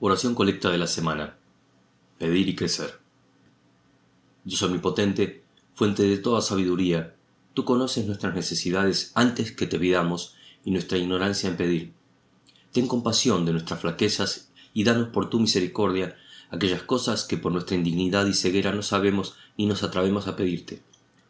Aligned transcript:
Oración 0.00 0.36
colecta 0.36 0.70
de 0.70 0.78
la 0.78 0.86
semana. 0.86 1.36
Pedir 2.18 2.48
y 2.48 2.54
crecer. 2.54 3.00
Dios 4.44 4.62
omnipotente, 4.62 5.42
fuente 5.74 6.04
de 6.04 6.18
toda 6.18 6.40
sabiduría, 6.40 7.16
tú 7.52 7.64
conoces 7.64 8.06
nuestras 8.06 8.32
necesidades 8.32 9.10
antes 9.16 9.50
que 9.50 9.66
te 9.66 9.76
pidamos 9.76 10.36
y 10.64 10.70
nuestra 10.70 10.98
ignorancia 10.98 11.50
en 11.50 11.56
pedir. 11.56 11.92
Ten 12.70 12.86
compasión 12.86 13.44
de 13.44 13.50
nuestras 13.50 13.80
flaquezas 13.80 14.52
y 14.72 14.84
danos 14.84 15.08
por 15.08 15.30
tu 15.30 15.40
misericordia 15.40 16.16
aquellas 16.50 16.84
cosas 16.84 17.24
que 17.24 17.36
por 17.36 17.50
nuestra 17.50 17.76
indignidad 17.76 18.24
y 18.26 18.34
ceguera 18.34 18.70
no 18.70 18.82
sabemos 18.82 19.34
ni 19.56 19.66
nos 19.66 19.82
atrevemos 19.82 20.28
a 20.28 20.36
pedirte. 20.36 20.80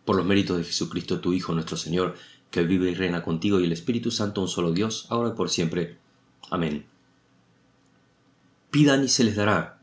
Por 0.05 0.17
los 0.17 0.27
méritos 0.27 0.59
de 0.59 0.65
Jesucristo 0.65 1.21
tu 1.21 1.33
Hijo 1.33 1.55
nuestro 1.55 1.79
Señor, 1.79 2.17
que 2.51 2.65
vive 2.65 2.91
y 2.91 2.95
reina 2.95 3.23
contigo 3.23 3.61
y 3.61 3.65
el 3.65 3.73
Espíritu 3.73 4.11
Santo 4.11 4.43
un 4.43 4.49
solo 4.49 4.73
Dios, 4.73 5.07
ahora 5.09 5.31
y 5.31 5.33
por 5.33 5.49
siempre. 5.49 5.97
Amén. 6.51 6.98
Pidan 8.71 9.05
y 9.05 9.09
se 9.09 9.25
les 9.25 9.37
dará, 9.37 9.81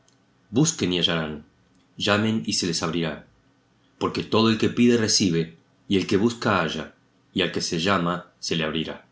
busquen 0.52 0.93
y 0.93 1.00
hallarán, 1.00 1.46
llamen 1.98 2.43
y 2.46 2.54
se 2.54 2.68
les 2.68 2.84
abrirá. 2.84 3.26
Porque 3.98 4.24
todo 4.24 4.50
el 4.50 4.57
que 4.57 4.70
pide 4.70 4.98
recibe, 4.98 5.57
y 5.88 5.98
el 5.98 6.07
que 6.07 6.18
busca 6.18 6.62
halla, 6.62 6.93
y 7.34 7.42
al 7.42 7.52
que 7.52 7.62
se 7.62 7.79
llama 7.79 8.32
se 8.40 8.56
le 8.56 8.64
abrirá. 8.64 9.07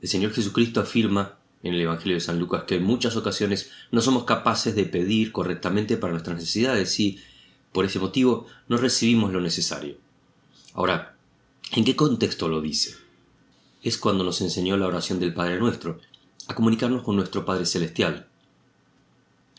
El 0.00 0.08
Señor 0.08 0.32
Jesucristo 0.32 0.80
afirma 0.80 1.38
en 1.62 1.74
el 1.74 1.80
Evangelio 1.80 2.14
de 2.14 2.20
San 2.20 2.38
Lucas 2.38 2.64
que 2.64 2.76
en 2.76 2.84
muchas 2.84 3.16
ocasiones 3.16 3.70
no 3.90 4.00
somos 4.00 4.24
capaces 4.24 4.74
de 4.74 4.84
pedir 4.84 5.32
correctamente 5.32 5.96
para 5.96 6.12
nuestras 6.12 6.36
necesidades 6.36 6.98
y, 7.00 7.18
por 7.72 7.84
ese 7.84 7.98
motivo, 7.98 8.46
no 8.68 8.76
recibimos 8.76 9.32
lo 9.32 9.40
necesario. 9.40 9.96
Ahora, 10.74 11.16
¿en 11.72 11.84
qué 11.84 11.96
contexto 11.96 12.48
lo 12.48 12.60
dice? 12.60 12.96
Es 13.82 13.98
cuando 13.98 14.24
nos 14.24 14.40
enseñó 14.40 14.76
la 14.76 14.86
oración 14.86 15.20
del 15.20 15.34
Padre 15.34 15.58
Nuestro, 15.58 16.00
a 16.48 16.54
comunicarnos 16.54 17.02
con 17.02 17.14
nuestro 17.14 17.44
Padre 17.44 17.66
Celestial. 17.66 18.26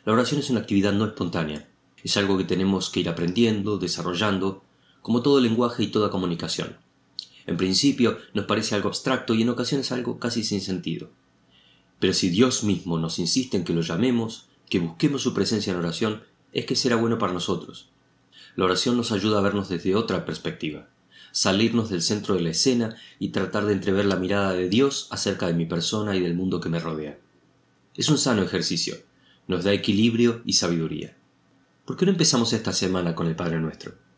La 0.05 0.13
oración 0.13 0.39
es 0.39 0.49
una 0.49 0.59
actividad 0.59 0.91
no 0.91 1.05
espontánea, 1.05 1.69
es 2.03 2.17
algo 2.17 2.37
que 2.37 2.43
tenemos 2.43 2.89
que 2.89 2.99
ir 3.01 3.09
aprendiendo, 3.09 3.77
desarrollando, 3.77 4.63
como 5.01 5.21
todo 5.21 5.39
lenguaje 5.39 5.83
y 5.83 5.87
toda 5.87 6.09
comunicación. 6.09 6.77
En 7.45 7.57
principio 7.57 8.17
nos 8.33 8.45
parece 8.45 8.75
algo 8.75 8.89
abstracto 8.89 9.33
y 9.33 9.43
en 9.43 9.49
ocasiones 9.49 9.91
algo 9.91 10.19
casi 10.19 10.43
sin 10.43 10.61
sentido. 10.61 11.09
Pero 11.99 12.13
si 12.13 12.29
Dios 12.29 12.63
mismo 12.63 12.97
nos 12.97 13.19
insiste 13.19 13.57
en 13.57 13.63
que 13.63 13.73
lo 13.73 13.81
llamemos, 13.81 14.47
que 14.69 14.79
busquemos 14.79 15.21
su 15.21 15.33
presencia 15.33 15.71
en 15.71 15.79
oración, 15.79 16.23
es 16.53 16.65
que 16.65 16.75
será 16.75 16.95
bueno 16.95 17.17
para 17.17 17.33
nosotros. 17.33 17.89
La 18.55 18.65
oración 18.65 18.97
nos 18.97 19.11
ayuda 19.11 19.39
a 19.39 19.41
vernos 19.41 19.69
desde 19.69 19.95
otra 19.95 20.25
perspectiva 20.25 20.89
salirnos 21.31 21.89
del 21.89 22.01
centro 22.01 22.35
de 22.35 22.41
la 22.41 22.49
escena 22.49 22.95
y 23.19 23.29
tratar 23.29 23.65
de 23.65 23.73
entrever 23.73 24.05
la 24.05 24.15
mirada 24.15 24.53
de 24.53 24.69
Dios 24.69 25.07
acerca 25.11 25.47
de 25.47 25.53
mi 25.53 25.65
persona 25.65 26.15
y 26.15 26.19
del 26.19 26.35
mundo 26.35 26.59
que 26.59 26.69
me 26.69 26.79
rodea. 26.79 27.17
Es 27.95 28.09
un 28.09 28.17
sano 28.17 28.43
ejercicio, 28.43 28.95
nos 29.47 29.63
da 29.63 29.73
equilibrio 29.73 30.41
y 30.45 30.53
sabiduría. 30.53 31.15
¿Por 31.85 31.97
qué 31.97 32.05
no 32.05 32.11
empezamos 32.11 32.53
esta 32.53 32.71
semana 32.71 33.15
con 33.15 33.27
el 33.27 33.35
Padre 33.35 33.59
Nuestro? 33.59 34.08